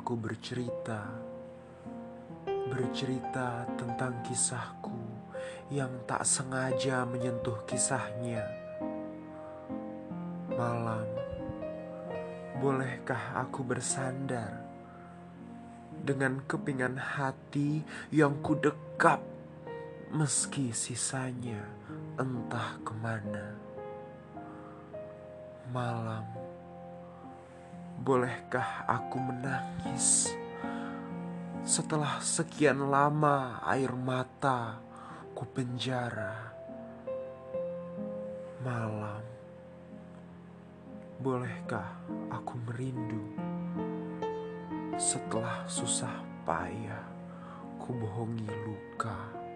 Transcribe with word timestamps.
aku 0.00 0.16
bercerita, 0.16 1.04
bercerita 2.72 3.68
tentang 3.76 4.24
kisahku 4.24 4.96
yang 5.68 5.92
tak 6.08 6.24
sengaja 6.24 7.04
menyentuh 7.04 7.60
kisahnya. 7.68 8.40
Malam, 10.56 11.04
bolehkah 12.64 13.36
aku 13.44 13.60
bersandar 13.60 14.64
dengan 16.00 16.40
kepingan 16.48 16.96
hati 16.96 17.84
yang 18.08 18.40
ku 18.40 18.56
dekap, 18.56 19.20
meski 20.16 20.72
sisanya 20.72 21.60
entah 22.16 22.80
ke 22.80 22.92
mana? 23.04 23.52
Malam, 25.70 26.49
bolehkah 28.00 28.88
aku 28.88 29.20
menangis 29.20 30.32
setelah 31.60 32.16
sekian 32.24 32.88
lama 32.88 33.60
air 33.68 33.92
mata 33.92 34.80
ku 35.36 35.44
penjara? 35.44 36.56
Malam, 38.64 39.20
bolehkah 41.20 42.00
aku 42.32 42.56
merindu 42.72 43.24
setelah 44.96 45.68
susah 45.68 46.24
payah 46.48 47.04
ku 47.76 47.92
bohongi 47.92 48.48
luka? 48.48 49.49